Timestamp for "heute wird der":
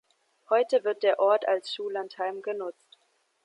0.49-1.19